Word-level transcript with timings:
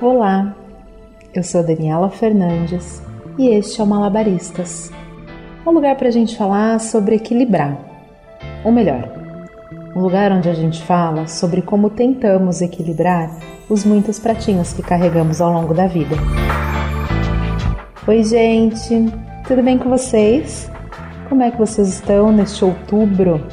Olá, 0.00 0.54
eu 1.34 1.42
sou 1.42 1.60
Daniela 1.66 2.08
Fernandes 2.08 3.02
e 3.36 3.48
este 3.48 3.80
é 3.80 3.84
o 3.84 3.86
Malabaristas 3.86 4.92
um 5.66 5.72
lugar 5.72 5.96
para 5.96 6.06
a 6.06 6.10
gente 6.12 6.36
falar 6.36 6.78
sobre 6.78 7.16
equilibrar, 7.16 7.76
ou 8.64 8.70
melhor, 8.70 9.10
um 9.96 10.00
lugar 10.00 10.30
onde 10.30 10.48
a 10.48 10.54
gente 10.54 10.80
fala 10.84 11.26
sobre 11.26 11.62
como 11.62 11.90
tentamos 11.90 12.62
equilibrar 12.62 13.28
os 13.68 13.84
muitos 13.84 14.20
pratinhos 14.20 14.72
que 14.72 14.82
carregamos 14.82 15.40
ao 15.40 15.52
longo 15.52 15.74
da 15.74 15.88
vida. 15.88 16.14
Oi, 18.06 18.22
gente, 18.22 19.04
tudo 19.48 19.64
bem 19.64 19.78
com 19.78 19.90
vocês? 19.90 20.70
Como 21.28 21.42
é 21.42 21.50
que 21.50 21.58
vocês 21.58 21.88
estão 21.88 22.30
neste 22.30 22.64
outubro? 22.64 23.44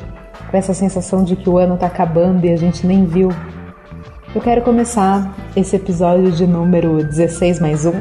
Com 0.52 0.56
essa 0.56 0.76
sensação 0.76 1.24
de 1.24 1.36
que 1.36 1.50
o 1.50 1.58
ano 1.58 1.74
está 1.74 1.88
acabando 1.88 2.46
e 2.46 2.52
a 2.52 2.56
gente 2.56 2.86
nem 2.86 3.04
viu 3.04 3.30
eu 4.36 4.42
quero 4.42 4.62
começar 4.64 5.34
esse 5.56 5.76
episódio 5.76 6.32
de 6.32 6.46
número 6.46 7.04
16 7.04 7.60
mais 7.60 7.86
um 7.86 7.94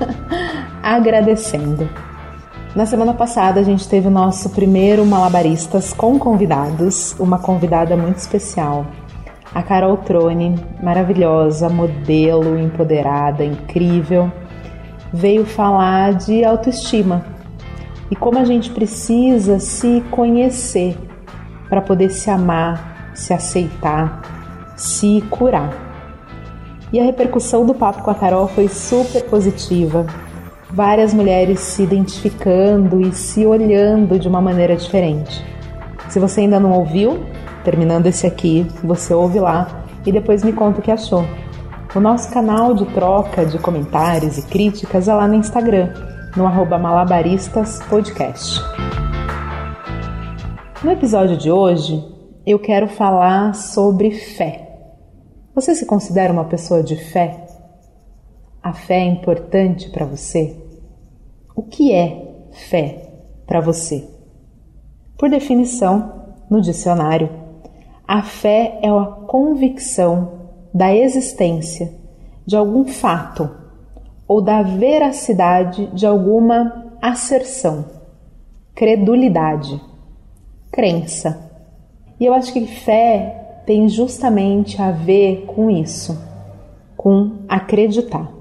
agradecendo. 0.82 1.88
Na 2.74 2.86
semana 2.86 3.14
passada 3.14 3.60
a 3.60 3.62
gente 3.62 3.88
teve 3.88 4.08
o 4.08 4.10
nosso 4.10 4.50
primeiro 4.50 5.04
Malabaristas 5.06 5.92
com 5.92 6.18
convidados, 6.18 7.14
uma 7.20 7.38
convidada 7.38 7.96
muito 7.96 8.18
especial, 8.18 8.86
a 9.54 9.62
Carol 9.62 9.96
Trone, 9.98 10.58
maravilhosa, 10.82 11.68
modelo, 11.68 12.58
empoderada, 12.58 13.44
incrível, 13.44 14.32
veio 15.12 15.44
falar 15.44 16.14
de 16.14 16.44
autoestima 16.44 17.24
e 18.10 18.16
como 18.16 18.38
a 18.38 18.44
gente 18.44 18.70
precisa 18.70 19.58
se 19.58 20.02
conhecer 20.10 20.96
para 21.68 21.80
poder 21.80 22.10
se 22.10 22.30
amar, 22.30 23.12
se 23.14 23.32
aceitar 23.32 24.22
se 24.76 25.22
curar. 25.30 25.81
E 26.92 27.00
a 27.00 27.04
repercussão 27.04 27.64
do 27.64 27.72
papo 27.72 28.02
com 28.02 28.10
a 28.10 28.14
Carol 28.14 28.46
foi 28.48 28.68
super 28.68 29.24
positiva. 29.24 30.04
Várias 30.70 31.14
mulheres 31.14 31.60
se 31.60 31.82
identificando 31.82 33.00
e 33.00 33.12
se 33.12 33.46
olhando 33.46 34.18
de 34.18 34.28
uma 34.28 34.42
maneira 34.42 34.76
diferente. 34.76 35.42
Se 36.10 36.20
você 36.20 36.42
ainda 36.42 36.60
não 36.60 36.72
ouviu, 36.72 37.24
terminando 37.64 38.08
esse 38.08 38.26
aqui, 38.26 38.66
você 38.84 39.14
ouve 39.14 39.40
lá 39.40 39.84
e 40.04 40.12
depois 40.12 40.44
me 40.44 40.52
conta 40.52 40.80
o 40.80 40.82
que 40.82 40.90
achou. 40.90 41.24
O 41.94 42.00
nosso 42.00 42.30
canal 42.30 42.74
de 42.74 42.84
troca 42.86 43.46
de 43.46 43.58
comentários 43.58 44.36
e 44.36 44.42
críticas 44.42 45.08
é 45.08 45.14
lá 45.14 45.26
no 45.26 45.34
Instagram, 45.34 45.94
no 46.36 46.44
malabaristaspodcast. 46.78 48.60
No 50.84 50.90
episódio 50.90 51.38
de 51.38 51.50
hoje, 51.50 52.04
eu 52.46 52.58
quero 52.58 52.88
falar 52.88 53.54
sobre 53.54 54.10
fé. 54.10 54.71
Você 55.54 55.74
se 55.74 55.84
considera 55.84 56.32
uma 56.32 56.46
pessoa 56.46 56.82
de 56.82 56.96
fé? 56.96 57.46
A 58.62 58.72
fé 58.72 59.00
é 59.00 59.04
importante 59.04 59.90
para 59.90 60.06
você? 60.06 60.56
O 61.54 61.62
que 61.62 61.92
é 61.92 62.46
fé 62.70 63.10
para 63.46 63.60
você? 63.60 64.08
Por 65.18 65.28
definição, 65.28 66.22
no 66.48 66.58
dicionário, 66.60 67.28
a 68.08 68.22
fé 68.22 68.78
é 68.82 68.88
a 68.88 69.04
convicção 69.04 70.50
da 70.72 70.94
existência 70.94 71.92
de 72.46 72.56
algum 72.56 72.86
fato 72.86 73.50
ou 74.26 74.40
da 74.40 74.62
veracidade 74.62 75.86
de 75.88 76.06
alguma 76.06 76.94
asserção, 77.00 77.84
credulidade, 78.74 79.78
crença. 80.70 81.50
E 82.18 82.24
eu 82.24 82.32
acho 82.32 82.54
que 82.54 82.66
fé 82.66 83.41
tem 83.66 83.88
justamente 83.88 84.80
a 84.80 84.90
ver 84.90 85.44
com 85.46 85.70
isso, 85.70 86.18
com 86.96 87.44
acreditar. 87.48 88.32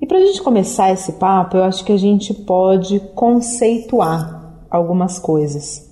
E 0.00 0.06
para 0.06 0.18
a 0.18 0.20
gente 0.20 0.42
começar 0.42 0.92
esse 0.92 1.12
papo, 1.12 1.56
eu 1.56 1.64
acho 1.64 1.84
que 1.84 1.92
a 1.92 1.96
gente 1.96 2.34
pode 2.34 3.00
conceituar 3.14 4.64
algumas 4.70 5.18
coisas. 5.18 5.90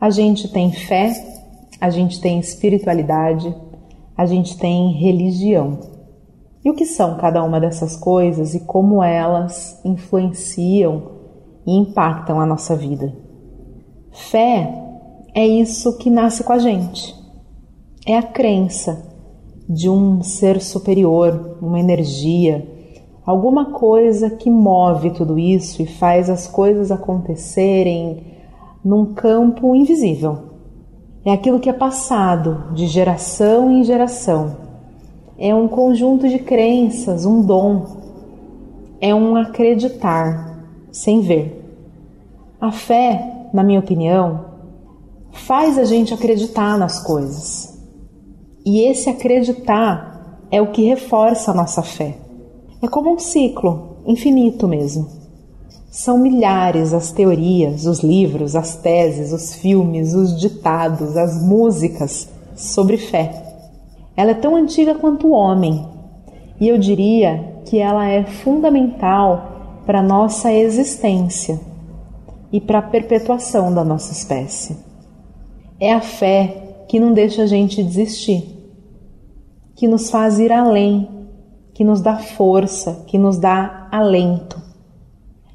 A 0.00 0.08
gente 0.08 0.48
tem 0.48 0.72
fé, 0.72 1.12
a 1.80 1.90
gente 1.90 2.20
tem 2.20 2.38
espiritualidade, 2.38 3.54
a 4.16 4.24
gente 4.24 4.56
tem 4.58 4.92
religião. 4.92 5.78
E 6.64 6.70
o 6.70 6.74
que 6.74 6.86
são 6.86 7.16
cada 7.18 7.44
uma 7.44 7.60
dessas 7.60 7.96
coisas 7.96 8.54
e 8.54 8.60
como 8.60 9.02
elas 9.02 9.80
influenciam 9.84 11.10
e 11.66 11.76
impactam 11.76 12.40
a 12.40 12.46
nossa 12.46 12.74
vida? 12.74 13.14
Fé 14.10 14.82
é 15.34 15.46
isso 15.46 15.98
que 15.98 16.08
nasce 16.08 16.42
com 16.42 16.54
a 16.54 16.58
gente 16.58 17.25
é 18.06 18.16
a 18.16 18.22
crença 18.22 19.04
de 19.68 19.90
um 19.90 20.22
ser 20.22 20.62
superior, 20.62 21.58
uma 21.60 21.80
energia, 21.80 22.64
alguma 23.26 23.72
coisa 23.72 24.30
que 24.30 24.48
move 24.48 25.10
tudo 25.10 25.36
isso 25.36 25.82
e 25.82 25.86
faz 25.86 26.30
as 26.30 26.46
coisas 26.46 26.92
acontecerem 26.92 28.22
num 28.84 29.12
campo 29.12 29.74
invisível. 29.74 30.38
É 31.24 31.32
aquilo 31.32 31.58
que 31.58 31.68
é 31.68 31.72
passado 31.72 32.72
de 32.72 32.86
geração 32.86 33.72
em 33.72 33.82
geração. 33.82 34.56
É 35.36 35.52
um 35.52 35.66
conjunto 35.66 36.28
de 36.28 36.38
crenças, 36.38 37.26
um 37.26 37.42
dom. 37.42 37.84
É 39.00 39.12
um 39.12 39.34
acreditar 39.34 40.64
sem 40.92 41.20
ver. 41.20 41.60
A 42.60 42.70
fé, 42.70 43.48
na 43.52 43.64
minha 43.64 43.80
opinião, 43.80 44.44
faz 45.32 45.76
a 45.76 45.84
gente 45.84 46.14
acreditar 46.14 46.78
nas 46.78 47.02
coisas. 47.02 47.75
E 48.66 48.80
esse 48.80 49.08
acreditar 49.08 50.40
é 50.50 50.60
o 50.60 50.72
que 50.72 50.82
reforça 50.82 51.52
a 51.52 51.54
nossa 51.54 51.84
fé. 51.84 52.16
É 52.82 52.88
como 52.88 53.12
um 53.12 53.18
ciclo 53.18 53.98
infinito 54.04 54.66
mesmo. 54.66 55.06
São 55.88 56.18
milhares 56.18 56.92
as 56.92 57.12
teorias, 57.12 57.86
os 57.86 58.00
livros, 58.00 58.56
as 58.56 58.74
teses, 58.74 59.32
os 59.32 59.54
filmes, 59.54 60.14
os 60.14 60.36
ditados, 60.40 61.16
as 61.16 61.40
músicas 61.46 62.28
sobre 62.56 62.96
fé. 62.96 63.40
Ela 64.16 64.32
é 64.32 64.34
tão 64.34 64.56
antiga 64.56 64.96
quanto 64.96 65.28
o 65.28 65.32
homem, 65.32 65.86
e 66.60 66.66
eu 66.68 66.76
diria 66.76 67.60
que 67.66 67.78
ela 67.78 68.08
é 68.08 68.24
fundamental 68.24 69.82
para 69.86 70.00
a 70.00 70.02
nossa 70.02 70.52
existência 70.52 71.60
e 72.52 72.60
para 72.60 72.80
a 72.80 72.82
perpetuação 72.82 73.72
da 73.72 73.84
nossa 73.84 74.12
espécie. 74.12 74.76
É 75.78 75.92
a 75.92 76.00
fé 76.00 76.84
que 76.88 76.98
não 76.98 77.12
deixa 77.12 77.44
a 77.44 77.46
gente 77.46 77.82
desistir 77.82 78.55
que 79.76 79.86
nos 79.86 80.10
faz 80.10 80.38
ir 80.38 80.50
além, 80.50 81.08
que 81.74 81.84
nos 81.84 82.00
dá 82.00 82.16
força, 82.16 83.04
que 83.06 83.18
nos 83.18 83.38
dá 83.38 83.86
alento. 83.92 84.60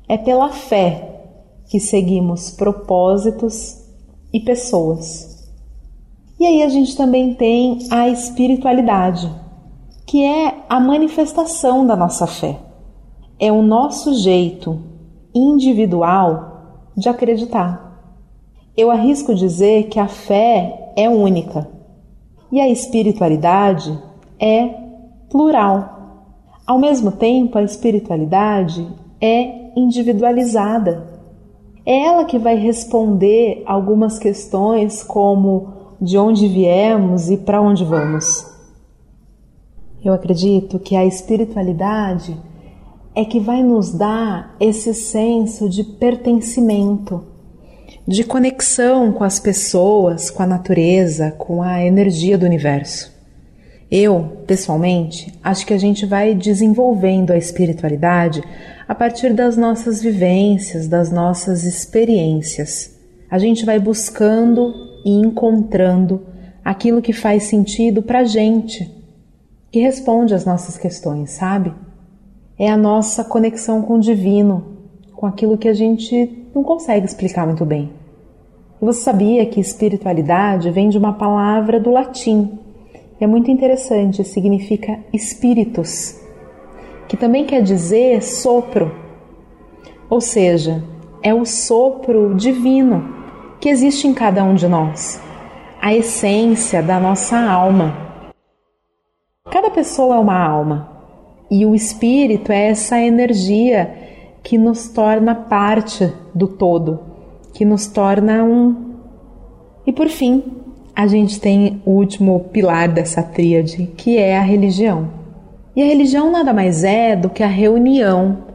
É 0.08 0.16
pela 0.16 0.50
fé 0.50 1.26
que 1.68 1.80
seguimos 1.80 2.52
propósitos 2.52 3.84
e 4.32 4.40
pessoas. 4.40 5.50
E 6.40 6.46
aí 6.46 6.62
a 6.62 6.70
gente 6.70 6.96
também 6.96 7.34
tem 7.34 7.80
a 7.90 8.10
espiritualidade, 8.10 9.32
que 10.06 10.24
é 10.24 10.64
a 10.70 10.80
manifestação 10.80 11.86
da 11.86 11.96
nossa 11.96 12.28
fé. 12.28 12.60
É 13.40 13.52
o 13.52 13.64
nosso 13.64 14.14
jeito 14.14 14.80
individual 15.34 16.86
de 16.96 17.10
acreditar. 17.10 17.92
Eu 18.78 18.92
arrisco 18.92 19.34
dizer 19.34 19.88
que 19.88 20.00
a 20.00 20.08
fé 20.08 20.94
é 20.96 21.10
única 21.10 21.68
e 22.52 22.60
a 22.60 22.70
espiritualidade 22.70 23.98
é 24.42 24.74
plural. 25.30 26.26
Ao 26.66 26.80
mesmo 26.80 27.12
tempo, 27.12 27.58
a 27.58 27.64
espiritualidade 27.64 28.88
é 29.22 29.72
individualizada. 29.80 31.08
É 31.86 32.08
ela 32.08 32.26
que 32.26 32.40
vai 32.40 32.56
responder 32.56 33.62
algumas 33.66 34.18
questões 34.18 35.04
como 35.04 35.74
de 36.02 36.18
onde 36.18 36.48
viemos 36.48 37.30
e 37.30 37.38
para 37.38 37.62
onde 37.62 37.86
vamos. 37.86 38.50
Eu 40.04 40.14
acredito 40.14 40.80
que 40.80 40.96
a 40.96 41.06
espiritualidade 41.06 42.36
é 43.14 43.24
que 43.24 43.40
vai 43.40 43.62
nos 43.62 43.92
dar 43.92 44.56
esse 44.60 44.94
senso 44.94 45.70
de 45.70 45.84
pertencimento, 45.84 47.24
de 48.08 48.24
conexão 48.24 49.12
com 49.12 49.24
as 49.24 49.40
pessoas, 49.40 50.32
com 50.32 50.42
a 50.42 50.48
natureza, 50.48 51.32
com 51.32 51.62
a 51.62 51.84
energia 51.86 52.38
do 52.38 52.46
universo. 52.46 53.21
Eu, 53.92 54.38
pessoalmente, 54.48 55.38
acho 55.44 55.66
que 55.66 55.74
a 55.74 55.78
gente 55.78 56.06
vai 56.06 56.34
desenvolvendo 56.34 57.32
a 57.32 57.38
espiritualidade 57.38 58.42
a 58.88 58.96
partir 58.96 59.34
das 59.34 59.58
nossas 59.58 60.02
vivências, 60.02 60.88
das 60.88 61.12
nossas 61.12 61.66
experiências. 61.66 62.98
A 63.30 63.38
gente 63.38 63.66
vai 63.66 63.80
buscando 63.80 64.74
e 65.04 65.12
encontrando 65.12 66.26
aquilo 66.64 67.02
que 67.02 67.12
faz 67.12 67.44
sentido 67.44 68.02
para 68.02 68.24
gente, 68.24 68.90
que 69.70 69.82
responde 69.82 70.34
às 70.34 70.46
nossas 70.46 70.78
questões, 70.78 71.32
sabe? 71.32 71.74
É 72.58 72.70
a 72.70 72.78
nossa 72.78 73.26
conexão 73.26 73.82
com 73.82 73.96
o 73.96 74.00
divino, 74.00 74.78
com 75.14 75.26
aquilo 75.26 75.58
que 75.58 75.68
a 75.68 75.74
gente 75.74 76.48
não 76.56 76.64
consegue 76.64 77.06
explicar 77.06 77.46
muito 77.46 77.66
bem. 77.66 77.92
Você 78.80 79.02
sabia 79.02 79.46
que 79.46 79.60
espiritualidade 79.60 80.72
vem 80.72 80.88
de 80.88 80.98
uma 80.98 81.12
palavra 81.12 81.78
do 81.78 81.92
latim 81.92 82.58
é 83.24 83.28
muito 83.28 83.52
interessante, 83.52 84.24
significa 84.24 85.00
espíritos, 85.14 86.20
que 87.08 87.16
também 87.16 87.46
quer 87.46 87.62
dizer 87.62 88.24
sopro. 88.24 88.92
Ou 90.10 90.20
seja, 90.20 90.84
é 91.22 91.34
o 91.34 91.46
sopro 91.46 92.34
divino 92.34 93.14
que 93.60 93.70
existe 93.70 94.08
em 94.08 94.14
cada 94.14 94.44
um 94.44 94.56
de 94.56 94.68
nós, 94.68 95.22
a 95.80 95.94
essência 95.94 96.82
da 96.82 97.00
nossa 97.00 97.40
alma. 97.40 97.96
Cada 99.52 99.70
pessoa 99.70 100.16
é 100.16 100.20
uma 100.20 100.44
alma 100.44 100.90
e 101.50 101.64
o 101.64 101.76
espírito 101.76 102.52
é 102.52 102.70
essa 102.70 103.00
energia 103.00 103.94
que 104.42 104.58
nos 104.58 104.88
torna 104.88 105.36
parte 105.36 106.12
do 106.34 106.48
todo, 106.48 107.00
que 107.54 107.66
nos 107.66 107.86
torna 107.86 108.44
um. 108.44 108.96
E 109.86 109.94
por 109.94 110.08
fim, 110.08 110.44
a 110.96 111.08
gente 111.08 111.40
tem 111.40 111.82
o 111.86 111.92
último 111.92 112.40
pilar 112.52 112.88
dessa 112.88 113.24
tríade, 113.24 113.90
que 113.98 114.18
é 114.18 114.38
a 114.38 114.42
religião. 114.42 115.10
E 115.76 115.82
a 115.82 115.86
religião 115.86 116.32
nada 116.32 116.54
mais 116.54 116.84
é 116.84 117.16
do 117.16 117.30
que 117.30 117.44
a 117.44 117.48
reunião 117.48 118.46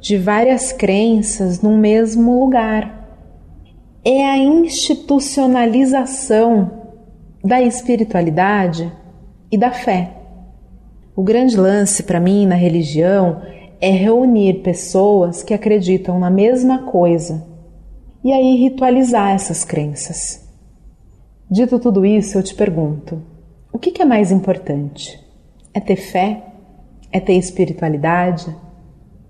de 0.00 0.16
várias 0.16 0.72
crenças 0.72 1.60
num 1.62 1.78
mesmo 1.78 2.40
lugar 2.40 3.04
é 4.04 4.24
a 4.24 4.36
institucionalização 4.36 6.70
da 7.42 7.62
espiritualidade 7.62 8.92
e 9.50 9.56
da 9.56 9.70
fé. 9.70 10.10
O 11.16 11.22
grande 11.22 11.56
lance 11.56 12.02
para 12.02 12.20
mim 12.20 12.44
na 12.46 12.54
religião 12.54 13.40
é 13.80 13.88
reunir 13.90 14.60
pessoas 14.62 15.42
que 15.42 15.54
acreditam 15.54 16.18
na 16.18 16.28
mesma 16.28 16.82
coisa 16.82 17.42
e 18.22 18.30
aí 18.30 18.56
ritualizar 18.56 19.32
essas 19.32 19.64
crenças. 19.64 20.43
Dito 21.50 21.78
tudo 21.78 22.06
isso, 22.06 22.38
eu 22.38 22.42
te 22.42 22.54
pergunto: 22.54 23.20
o 23.72 23.78
que 23.78 24.00
é 24.00 24.04
mais 24.04 24.32
importante? 24.32 25.22
É 25.72 25.80
ter 25.80 25.96
fé? 25.96 26.44
É 27.12 27.20
ter 27.20 27.34
espiritualidade? 27.34 28.54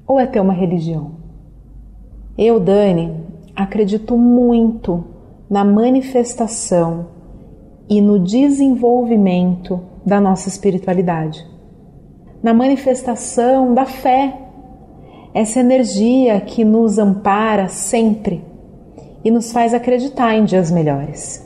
Ou 0.06 0.20
é 0.20 0.26
ter 0.26 0.40
uma 0.40 0.52
religião? 0.52 1.12
Eu, 2.36 2.60
Dani, 2.60 3.14
acredito 3.54 4.16
muito 4.16 5.04
na 5.48 5.64
manifestação 5.64 7.06
e 7.88 8.00
no 8.00 8.18
desenvolvimento 8.18 9.80
da 10.04 10.20
nossa 10.20 10.48
espiritualidade, 10.48 11.46
na 12.42 12.52
manifestação 12.52 13.74
da 13.74 13.86
fé, 13.86 14.38
essa 15.32 15.60
energia 15.60 16.40
que 16.40 16.64
nos 16.64 16.98
ampara 16.98 17.68
sempre 17.68 18.44
e 19.24 19.30
nos 19.30 19.52
faz 19.52 19.74
acreditar 19.74 20.34
em 20.34 20.44
dias 20.44 20.70
melhores. 20.70 21.43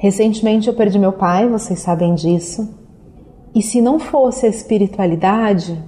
Recentemente 0.00 0.66
eu 0.66 0.72
perdi 0.72 0.98
meu 0.98 1.12
pai, 1.12 1.46
vocês 1.46 1.78
sabem 1.80 2.14
disso, 2.14 2.74
e 3.54 3.60
se 3.60 3.82
não 3.82 3.98
fosse 3.98 4.46
a 4.46 4.48
espiritualidade, 4.48 5.78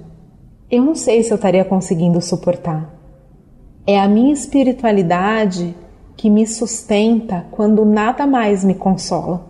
eu 0.69 0.83
não 0.83 0.93
sei 0.93 1.23
se 1.23 1.33
eu 1.33 1.35
estaria 1.35 1.65
conseguindo 1.65 2.21
suportar. 2.21 2.93
É 3.87 3.99
a 3.99 4.07
minha 4.07 4.31
espiritualidade 4.31 5.75
que 6.15 6.29
me 6.29 6.45
sustenta 6.45 7.47
quando 7.49 7.83
nada 7.85 8.27
mais 8.27 8.63
me 8.63 8.75
consola. 8.75 9.47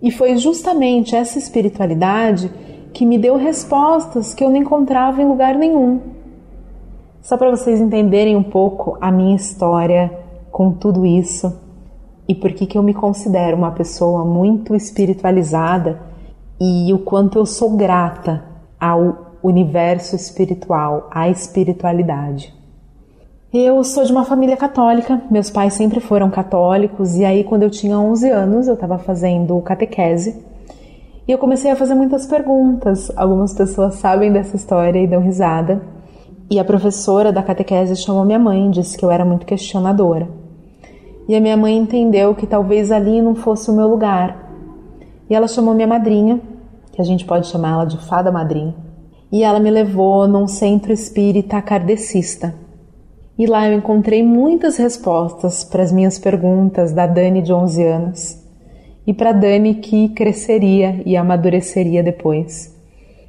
E 0.00 0.10
foi 0.10 0.38
justamente 0.38 1.14
essa 1.14 1.38
espiritualidade 1.38 2.50
que 2.94 3.04
me 3.04 3.18
deu 3.18 3.36
respostas 3.36 4.32
que 4.32 4.42
eu 4.42 4.48
não 4.48 4.56
encontrava 4.56 5.20
em 5.20 5.28
lugar 5.28 5.56
nenhum. 5.56 6.00
Só 7.20 7.36
para 7.36 7.50
vocês 7.50 7.82
entenderem 7.82 8.34
um 8.34 8.42
pouco 8.42 8.96
a 8.98 9.12
minha 9.12 9.36
história 9.36 10.10
com 10.50 10.72
tudo 10.72 11.04
isso 11.04 11.60
e 12.32 12.34
por 12.34 12.50
que 12.54 12.78
eu 12.78 12.82
me 12.82 12.94
considero 12.94 13.58
uma 13.58 13.72
pessoa 13.72 14.24
muito 14.24 14.74
espiritualizada 14.74 16.00
e 16.58 16.90
o 16.92 16.98
quanto 16.98 17.38
eu 17.38 17.44
sou 17.44 17.76
grata 17.76 18.42
ao 18.80 19.36
universo 19.42 20.16
espiritual, 20.16 21.08
à 21.10 21.28
espiritualidade. 21.28 22.54
Eu 23.52 23.84
sou 23.84 24.02
de 24.02 24.12
uma 24.12 24.24
família 24.24 24.56
católica, 24.56 25.20
meus 25.30 25.50
pais 25.50 25.74
sempre 25.74 26.00
foram 26.00 26.30
católicos, 26.30 27.16
e 27.16 27.24
aí 27.24 27.44
quando 27.44 27.64
eu 27.64 27.70
tinha 27.70 27.98
11 27.98 28.30
anos 28.30 28.66
eu 28.66 28.74
estava 28.74 28.96
fazendo 28.96 29.60
catequese 29.60 30.42
e 31.28 31.32
eu 31.32 31.36
comecei 31.36 31.70
a 31.70 31.76
fazer 31.76 31.94
muitas 31.94 32.26
perguntas. 32.26 33.12
Algumas 33.14 33.52
pessoas 33.52 33.96
sabem 33.96 34.32
dessa 34.32 34.56
história 34.56 34.98
e 34.98 35.06
dão 35.06 35.20
risada. 35.20 35.82
E 36.50 36.58
a 36.58 36.64
professora 36.64 37.30
da 37.30 37.42
catequese 37.42 37.94
chamou 37.94 38.24
minha 38.24 38.38
mãe, 38.38 38.70
disse 38.70 38.96
que 38.96 39.04
eu 39.04 39.10
era 39.10 39.24
muito 39.24 39.44
questionadora. 39.44 40.41
E 41.28 41.34
a 41.36 41.40
minha 41.40 41.56
mãe 41.56 41.76
entendeu 41.76 42.34
que 42.34 42.46
talvez 42.46 42.90
ali 42.90 43.20
não 43.22 43.34
fosse 43.34 43.70
o 43.70 43.74
meu 43.74 43.88
lugar. 43.88 44.50
E 45.30 45.34
ela 45.34 45.48
chamou 45.48 45.74
minha 45.74 45.86
madrinha, 45.86 46.40
que 46.92 47.00
a 47.00 47.04
gente 47.04 47.24
pode 47.24 47.46
chamar 47.46 47.72
ela 47.72 47.84
de 47.84 47.98
fada 48.06 48.30
madrinha, 48.30 48.74
e 49.30 49.42
ela 49.42 49.60
me 49.60 49.70
levou 49.70 50.28
num 50.28 50.46
centro 50.46 50.92
espírita 50.92 51.62
kardecista 51.62 52.54
e 53.38 53.46
lá 53.46 53.68
eu 53.68 53.76
encontrei 53.76 54.22
muitas 54.22 54.76
respostas 54.76 55.64
para 55.64 55.82
as 55.82 55.90
minhas 55.90 56.18
perguntas 56.18 56.92
da 56.92 57.06
Dani 57.06 57.40
de 57.40 57.52
11 57.52 57.82
anos 57.82 58.38
e 59.06 59.12
para 59.12 59.32
Dani 59.32 59.74
que 59.74 60.10
cresceria 60.10 61.02
e 61.04 61.16
amadureceria 61.16 62.02
depois. 62.02 62.72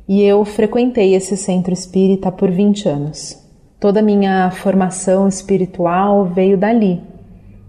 E 0.07 0.21
eu 0.21 0.43
frequentei 0.43 1.15
esse 1.15 1.37
centro 1.37 1.73
espírita 1.73 2.31
por 2.31 2.51
20 2.51 2.89
anos. 2.89 3.41
Toda 3.79 4.01
a 4.01 4.03
minha 4.03 4.51
formação 4.51 5.27
espiritual 5.27 6.25
veio 6.25 6.57
dali. 6.57 7.01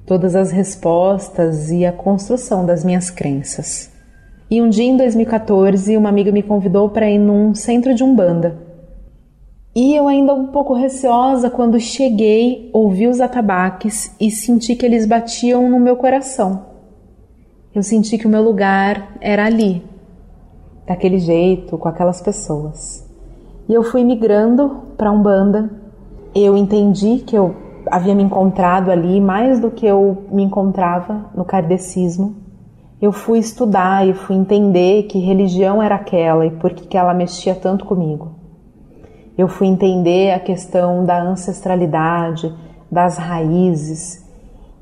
Todas 0.07 0.37
as 0.37 0.51
respostas 0.51 1.71
e 1.71 1.85
a 1.85 1.93
construção 1.93 2.67
das 2.67 2.85
minhas 2.85 3.11
crenças. 3.11 3.91
E 4.51 4.61
um 4.61 4.69
dia 4.69 4.85
em 4.85 4.97
2014, 4.97 5.97
uma 5.97 6.09
amiga 6.09 6.31
me 6.31 6.43
convidou 6.43 6.91
para 6.91 7.11
ir 7.11 7.19
num 7.19 7.55
centro 7.55 7.95
de 7.95 8.05
umbanda 8.05 8.65
e 9.77 9.97
eu 9.97 10.07
ainda 10.07 10.33
um 10.33 10.47
pouco 10.47 10.73
receosa 10.73 11.51
quando 11.51 11.81
cheguei, 11.81 12.71
ouvi 12.73 13.09
os 13.09 13.21
atabaques 13.21 14.15
e 14.21 14.31
senti 14.31 14.77
que 14.77 14.87
eles 14.87 15.05
batiam 15.05 15.69
no 15.69 15.81
meu 15.81 15.97
coração. 15.97 16.67
Eu 17.75 17.83
senti 17.83 18.17
que 18.17 18.27
o 18.27 18.31
meu 18.31 18.41
lugar 18.41 19.17
era 19.21 19.45
ali, 19.47 19.83
daquele 20.87 21.19
jeito, 21.19 21.77
com 21.77 21.89
aquelas 21.89 22.21
pessoas. 22.21 23.05
E 23.69 23.75
eu 23.75 23.83
fui 23.83 24.05
migrando 24.05 24.83
para 24.97 25.11
Umbanda. 25.11 25.69
Eu 26.33 26.57
entendi 26.57 27.19
que 27.27 27.37
eu 27.37 27.57
havia 27.91 28.15
me 28.15 28.23
encontrado 28.23 28.91
ali 28.91 29.21
mais 29.21 29.61
do 29.61 29.71
que 29.71 29.87
eu 29.87 30.25
me 30.31 30.43
encontrava 30.43 31.27
no 31.35 31.45
kardecismo. 31.45 32.37
Eu 33.01 33.13
fui 33.13 33.39
estudar 33.39 34.07
e 34.07 34.15
fui 34.15 34.37
entender 34.37 35.05
que 35.05 35.19
religião 35.19 35.83
era 35.83 35.95
aquela 35.95 36.47
e 36.47 36.51
por 36.51 36.73
que 36.73 36.97
ela 36.97 37.13
mexia 37.13 37.55
tanto 37.55 37.85
comigo 37.85 38.45
eu 39.37 39.49
fui 39.49 39.67
entender 39.67 40.33
a 40.33 40.39
questão 40.39 41.05
da 41.05 41.21
ancestralidade, 41.21 42.55
das 42.91 43.19
raízes 43.19 44.25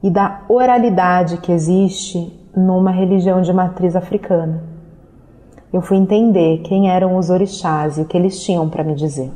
e 0.03 0.11
da 0.11 0.43
oralidade 0.49 1.39
que 1.39 1.51
existe 1.51 2.39
numa 2.55 2.91
religião 2.91 3.41
de 3.41 3.53
matriz 3.53 3.97
africana. 3.97 4.63
Eu 5.73 5.81
fui 5.81 5.97
entender 5.97 6.59
quem 6.59 6.91
eram 6.91 7.17
os 7.17 7.31
orixás 7.31 7.97
e 7.97 8.03
o 8.03 8.05
que 8.05 8.17
eles 8.17 8.45
tinham 8.45 8.69
para 8.69 8.85
me 8.85 8.95
dizer. 8.95 9.33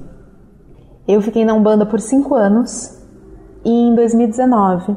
Eu 1.09 1.23
fiquei 1.23 1.47
na 1.47 1.55
Umbanda 1.55 1.87
por 1.87 1.99
cinco 1.99 2.35
anos 2.35 2.96
e 3.67 3.71
em 3.71 3.97
2019 3.97 4.97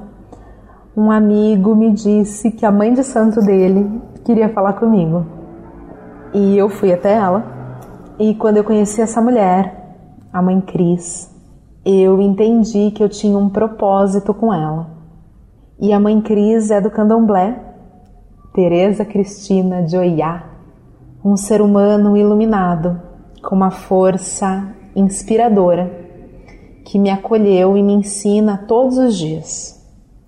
um 0.96 1.10
amigo 1.10 1.76
me 1.76 1.92
disse 1.92 2.52
que 2.52 2.64
a 2.66 2.72
mãe 2.72 2.94
de 2.94 3.04
santo 3.04 3.42
dele 3.42 4.00
queria 4.24 4.50
falar 4.50 4.74
comigo. 4.74 5.26
E 6.34 6.56
eu 6.56 6.70
fui 6.70 6.94
até 6.94 7.14
ela. 7.14 7.44
E 8.20 8.36
quando 8.36 8.58
eu 8.58 8.64
conheci 8.64 9.02
essa 9.02 9.22
mulher, 9.22 9.98
a 10.32 10.42
mãe 10.42 10.62
Cris, 10.62 11.34
eu 11.86 12.22
entendi 12.22 12.92
que 12.92 13.04
eu 13.04 13.10
tinha 13.10 13.38
um 13.38 13.50
propósito 13.50 14.34
com 14.34 14.54
ela. 14.54 14.88
E 15.80 15.94
a 15.94 16.00
mãe 16.00 16.22
Cris 16.22 16.70
é 16.70 16.82
do 16.82 16.92
candomblé, 16.92 17.58
Teresa 18.54 19.06
Cristina 19.06 19.82
de 19.84 19.98
Oiá, 19.98 20.44
um 21.24 21.38
ser 21.38 21.62
humano 21.62 22.18
iluminado, 22.18 23.00
com 23.42 23.56
uma 23.56 23.72
força 23.72 24.68
inspiradora, 24.96 26.09
que 26.90 26.98
me 26.98 27.12
acolheu 27.12 27.78
e 27.78 27.84
me 27.84 27.94
ensina 27.94 28.66
todos 28.68 28.98
os 28.98 29.16
dias. 29.16 29.80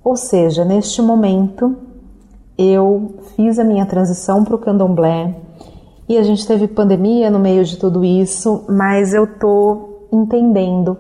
Ou 0.04 0.16
seja, 0.16 0.64
neste 0.64 1.02
momento, 1.02 1.76
eu 2.56 3.16
fiz 3.36 3.58
a 3.58 3.64
minha 3.64 3.84
transição 3.84 4.44
para 4.44 4.56
o 4.56 4.60
candomblé 4.60 5.36
e 6.08 6.20
a 6.20 6.24
gente 6.24 6.46
teve 6.46 6.68
pandemia 6.68 7.32
no 7.32 7.40
meio 7.40 7.66
de 7.66 7.78
tudo 7.78 8.06
isso, 8.06 8.64
mas 8.70 9.12
eu 9.12 9.26
tô 9.40 10.06
entendendo 10.14 11.00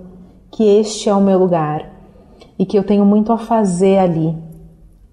que 0.49 0.63
este 0.63 1.09
é 1.09 1.13
o 1.13 1.21
meu 1.21 1.37
lugar 1.37 1.91
e 2.57 2.65
que 2.65 2.75
eu 2.75 2.83
tenho 2.83 3.05
muito 3.05 3.31
a 3.31 3.37
fazer 3.37 3.99
ali. 3.99 4.35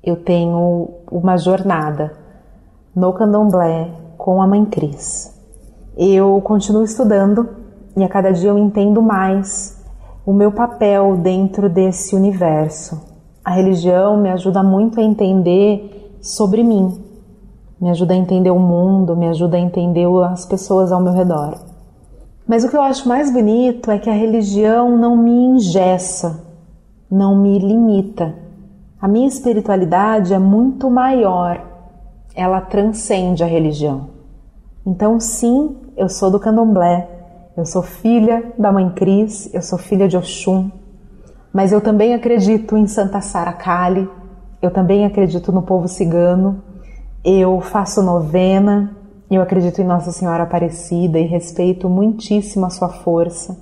Eu 0.02 0.16
tenho 0.16 0.88
uma 1.12 1.36
jornada 1.36 2.16
no 2.96 3.12
candomblé 3.12 3.90
com 4.16 4.40
a 4.40 4.46
Mãe 4.46 4.64
Cris. 4.64 5.30
Eu 5.94 6.40
continuo 6.42 6.84
estudando 6.84 7.50
e 7.94 8.02
a 8.02 8.08
cada 8.08 8.32
dia 8.32 8.48
eu 8.48 8.56
entendo 8.56 9.02
mais 9.02 9.77
o 10.24 10.32
meu 10.32 10.52
papel 10.52 11.16
dentro 11.16 11.68
desse 11.68 12.14
universo. 12.14 13.00
A 13.44 13.52
religião 13.52 14.16
me 14.16 14.28
ajuda 14.28 14.62
muito 14.62 15.00
a 15.00 15.02
entender 15.02 16.18
sobre 16.20 16.62
mim, 16.62 17.00
me 17.80 17.90
ajuda 17.90 18.12
a 18.12 18.16
entender 18.16 18.50
o 18.50 18.58
mundo, 18.58 19.16
me 19.16 19.28
ajuda 19.28 19.56
a 19.56 19.60
entender 19.60 20.06
as 20.24 20.44
pessoas 20.44 20.92
ao 20.92 21.00
meu 21.00 21.12
redor. 21.12 21.58
Mas 22.46 22.64
o 22.64 22.68
que 22.68 22.76
eu 22.76 22.82
acho 22.82 23.08
mais 23.08 23.30
bonito 23.30 23.90
é 23.90 23.98
que 23.98 24.08
a 24.08 24.14
religião 24.14 24.96
não 24.96 25.16
me 25.16 25.30
engessa, 25.30 26.44
não 27.10 27.36
me 27.36 27.58
limita. 27.58 28.34
A 29.00 29.06
minha 29.06 29.28
espiritualidade 29.28 30.34
é 30.34 30.38
muito 30.38 30.90
maior, 30.90 31.62
ela 32.34 32.60
transcende 32.60 33.42
a 33.42 33.46
religião. 33.46 34.08
Então, 34.84 35.20
sim, 35.20 35.76
eu 35.96 36.08
sou 36.08 36.30
do 36.30 36.40
candomblé, 36.40 37.17
eu 37.58 37.66
sou 37.66 37.82
filha 37.82 38.52
da 38.56 38.70
mãe 38.70 38.88
Cris, 38.90 39.52
eu 39.52 39.60
sou 39.60 39.76
filha 39.76 40.06
de 40.06 40.16
Oxum, 40.16 40.70
mas 41.52 41.72
eu 41.72 41.80
também 41.80 42.14
acredito 42.14 42.76
em 42.76 42.86
Santa 42.86 43.20
Sara 43.20 43.52
Kali, 43.52 44.08
eu 44.62 44.70
também 44.70 45.04
acredito 45.04 45.50
no 45.50 45.62
povo 45.62 45.88
cigano, 45.88 46.62
eu 47.24 47.60
faço 47.60 48.00
novena, 48.00 48.96
eu 49.28 49.42
acredito 49.42 49.80
em 49.80 49.84
Nossa 49.84 50.12
Senhora 50.12 50.44
Aparecida 50.44 51.18
e 51.18 51.26
respeito 51.26 51.88
muitíssimo 51.88 52.64
a 52.64 52.70
sua 52.70 52.90
força. 52.90 53.58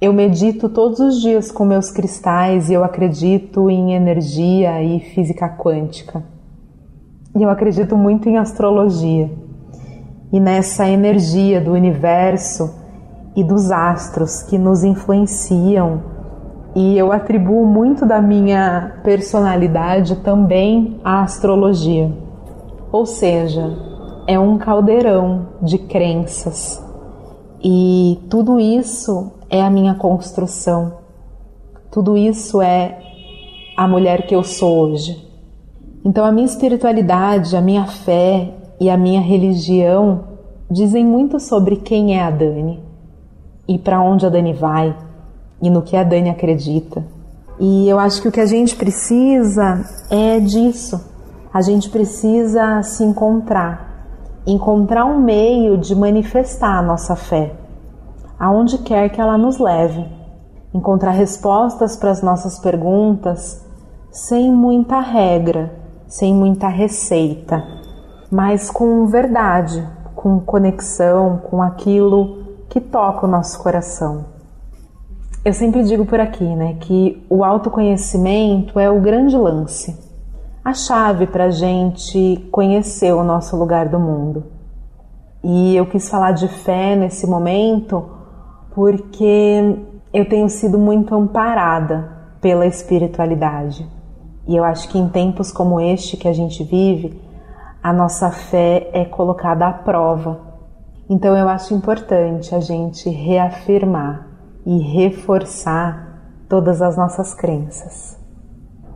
Eu 0.00 0.12
medito 0.12 0.68
todos 0.68 1.00
os 1.00 1.20
dias 1.20 1.50
com 1.50 1.64
meus 1.64 1.90
cristais 1.90 2.70
e 2.70 2.74
eu 2.74 2.84
acredito 2.84 3.68
em 3.68 3.94
energia 3.94 4.80
e 4.80 5.00
física 5.00 5.48
quântica. 5.48 6.22
E 7.36 7.42
eu 7.42 7.50
acredito 7.50 7.96
muito 7.96 8.28
em 8.28 8.38
astrologia. 8.38 9.28
E 10.32 10.38
nessa 10.38 10.88
energia 10.88 11.60
do 11.60 11.72
universo 11.72 12.86
e 13.38 13.44
dos 13.44 13.70
astros 13.70 14.42
que 14.42 14.58
nos 14.58 14.82
influenciam 14.82 16.02
e 16.74 16.98
eu 16.98 17.12
atribuo 17.12 17.64
muito 17.64 18.04
da 18.04 18.20
minha 18.20 19.00
personalidade 19.04 20.16
também 20.16 21.00
à 21.04 21.22
astrologia. 21.22 22.12
Ou 22.90 23.06
seja, 23.06 23.78
é 24.26 24.36
um 24.40 24.58
caldeirão 24.58 25.50
de 25.62 25.78
crenças. 25.78 26.84
E 27.62 28.18
tudo 28.28 28.58
isso 28.58 29.30
é 29.48 29.62
a 29.62 29.70
minha 29.70 29.94
construção. 29.94 30.94
Tudo 31.92 32.16
isso 32.16 32.60
é 32.60 32.98
a 33.76 33.86
mulher 33.86 34.26
que 34.26 34.34
eu 34.34 34.42
sou 34.42 34.80
hoje. 34.80 35.16
Então 36.04 36.24
a 36.24 36.32
minha 36.32 36.46
espiritualidade, 36.46 37.56
a 37.56 37.60
minha 37.60 37.86
fé 37.86 38.52
e 38.80 38.90
a 38.90 38.96
minha 38.96 39.20
religião 39.20 40.24
dizem 40.68 41.04
muito 41.04 41.38
sobre 41.38 41.76
quem 41.76 42.18
é 42.18 42.22
a 42.22 42.30
Dani 42.32 42.87
e 43.68 43.78
para 43.78 44.00
onde 44.00 44.24
a 44.24 44.30
Dani 44.30 44.54
vai 44.54 44.96
e 45.60 45.68
no 45.68 45.82
que 45.82 45.96
a 45.96 46.02
Dani 46.02 46.30
acredita. 46.30 47.04
E 47.60 47.88
eu 47.88 47.98
acho 47.98 48.22
que 48.22 48.28
o 48.28 48.32
que 48.32 48.40
a 48.40 48.46
gente 48.46 48.74
precisa 48.74 49.84
é 50.10 50.40
disso. 50.40 50.98
A 51.52 51.60
gente 51.60 51.90
precisa 51.90 52.82
se 52.82 53.04
encontrar, 53.04 54.06
encontrar 54.46 55.04
um 55.04 55.20
meio 55.20 55.76
de 55.76 55.94
manifestar 55.94 56.78
a 56.78 56.82
nossa 56.82 57.16
fé, 57.16 57.54
aonde 58.38 58.78
quer 58.78 59.08
que 59.08 59.20
ela 59.20 59.36
nos 59.36 59.58
leve, 59.58 60.06
encontrar 60.72 61.10
respostas 61.10 61.96
para 61.96 62.10
as 62.10 62.22
nossas 62.22 62.58
perguntas 62.58 63.66
sem 64.10 64.52
muita 64.52 65.00
regra, 65.00 65.72
sem 66.06 66.34
muita 66.34 66.68
receita, 66.68 67.64
mas 68.30 68.70
com 68.70 69.06
verdade, 69.06 69.86
com 70.14 70.40
conexão, 70.40 71.38
com 71.50 71.62
aquilo 71.62 72.47
que 72.68 72.80
toca 72.80 73.26
o 73.26 73.30
nosso 73.30 73.62
coração. 73.62 74.26
Eu 75.44 75.52
sempre 75.52 75.82
digo 75.84 76.04
por 76.04 76.20
aqui, 76.20 76.44
né, 76.44 76.76
que 76.80 77.24
o 77.30 77.44
autoconhecimento 77.44 78.78
é 78.78 78.90
o 78.90 79.00
grande 79.00 79.36
lance, 79.36 79.96
a 80.64 80.74
chave 80.74 81.26
para 81.26 81.44
a 81.44 81.50
gente 81.50 82.48
conhecer 82.50 83.12
o 83.12 83.24
nosso 83.24 83.56
lugar 83.56 83.88
do 83.88 83.98
mundo. 83.98 84.44
E 85.42 85.76
eu 85.76 85.86
quis 85.86 86.08
falar 86.08 86.32
de 86.32 86.48
fé 86.48 86.96
nesse 86.96 87.26
momento 87.26 88.10
porque 88.74 89.76
eu 90.12 90.28
tenho 90.28 90.48
sido 90.48 90.78
muito 90.78 91.14
amparada 91.14 92.10
pela 92.40 92.66
espiritualidade. 92.66 93.88
E 94.46 94.56
eu 94.56 94.64
acho 94.64 94.88
que 94.88 94.98
em 94.98 95.08
tempos 95.08 95.52
como 95.52 95.80
este 95.80 96.16
que 96.16 96.28
a 96.28 96.32
gente 96.32 96.64
vive, 96.64 97.20
a 97.82 97.92
nossa 97.92 98.30
fé 98.30 98.90
é 98.92 99.04
colocada 99.04 99.66
à 99.66 99.72
prova. 99.72 100.47
Então 101.08 101.36
eu 101.36 101.48
acho 101.48 101.74
importante 101.74 102.54
a 102.54 102.60
gente 102.60 103.08
reafirmar 103.08 104.28
e 104.66 104.78
reforçar 104.78 106.44
todas 106.48 106.82
as 106.82 106.96
nossas 106.96 107.32
crenças. 107.32 108.18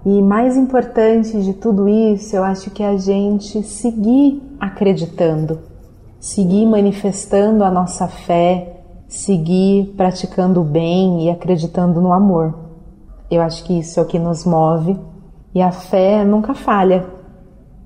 E 0.05 0.21
mais 0.21 0.57
importante 0.57 1.41
de 1.43 1.55
tudo 1.55 1.89
isso, 1.89 2.35
eu 2.35 2.43
acho 2.43 2.71
que 2.71 2.83
é 2.83 2.89
a 2.89 2.97
gente 2.97 3.63
seguir 3.63 4.43
acreditando, 4.59 5.61
seguir 6.19 6.67
manifestando 6.67 7.63
a 7.63 7.71
nossa 7.71 8.09
fé, 8.09 8.83
seguir 9.07 9.95
praticando 9.97 10.61
o 10.61 10.65
bem 10.65 11.27
e 11.27 11.31
acreditando 11.31 12.01
no 12.01 12.13
amor. 12.13 12.55
Eu 13.31 13.41
acho 13.43 13.65
que 13.65 13.79
isso 13.79 14.01
é 14.01 14.03
o 14.03 14.07
que 14.07 14.19
nos 14.19 14.45
move 14.45 14.99
e 15.55 15.63
a 15.63 15.71
fé 15.71 16.25
nunca 16.25 16.53
falha, 16.53 17.07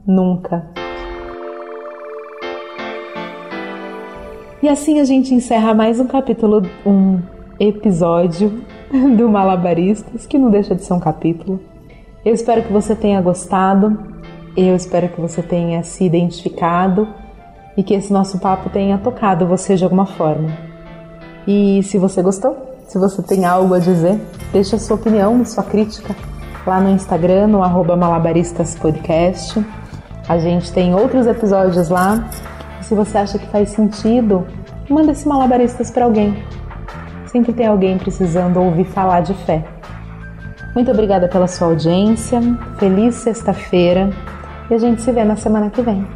nunca. 0.07 0.86
E 4.63 4.69
assim 4.69 5.01
a 5.01 5.05
gente 5.05 5.35
encerra 5.35 5.75
mais 5.75 6.01
um 6.01 6.07
capítulo, 6.07 6.63
um 6.85 7.21
episódio 7.61 8.63
do 9.17 9.29
Malabaristas, 9.29 10.25
que 10.25 10.39
não 10.39 10.51
deixa 10.51 10.75
de 10.75 10.83
ser 10.83 10.95
um 10.95 11.01
capítulo. 11.01 11.61
Eu 12.25 12.33
espero 12.33 12.63
que 12.63 12.73
você 12.73 12.97
tenha 12.97 13.21
gostado, 13.21 13.99
eu 14.57 14.75
espero 14.75 15.11
que 15.11 15.21
você 15.21 15.43
tenha 15.43 15.83
se 15.83 16.05
identificado 16.05 17.07
e 17.77 17.83
que 17.83 17.93
esse 17.93 18.11
nosso 18.11 18.39
papo 18.39 18.71
tenha 18.71 18.97
tocado 18.97 19.47
você 19.47 19.77
de 19.77 19.85
alguma 19.85 20.07
forma. 20.07 20.49
E 21.47 21.83
se 21.83 21.99
você 21.99 22.23
gostou, 22.23 22.57
se 22.89 22.99
você 22.99 23.23
tem 23.23 23.45
algo 23.45 23.75
a 23.75 23.79
dizer, 23.79 24.19
deixe 24.53 24.75
a 24.75 24.79
sua 24.79 24.97
opinião, 24.97 25.45
sua 25.45 25.65
crítica 25.65 26.17
lá 26.67 26.81
no 26.81 26.89
Instagram, 26.89 27.49
no 27.49 27.59
malabaristaspodcast. 27.61 29.63
A 30.27 30.39
gente 30.39 30.73
tem 30.73 30.95
outros 30.95 31.27
episódios 31.27 31.91
lá. 31.91 32.27
Se 32.87 32.95
você 32.95 33.19
acha 33.19 33.37
que 33.37 33.47
faz 33.49 33.71
sentido, 33.71 34.47
manda 34.89 35.11
esse 35.11 35.27
malabaristas 35.27 35.91
para 35.91 36.05
alguém. 36.05 36.41
Sempre 37.27 37.53
tem 37.53 37.67
alguém 37.67 37.99
precisando 37.99 38.61
ouvir 38.61 38.85
falar 38.85 39.23
de 39.23 39.35
fé. 39.35 39.65
Muito 40.73 40.93
obrigada 40.93 41.27
pela 41.27 41.49
sua 41.49 41.67
audiência. 41.67 42.41
Feliz 42.79 43.17
sexta-feira 43.17 44.11
e 44.71 44.75
a 44.75 44.79
gente 44.79 45.03
se 45.03 45.11
vê 45.11 45.25
na 45.25 45.35
semana 45.35 45.69
que 45.69 45.83
vem. 45.83 46.07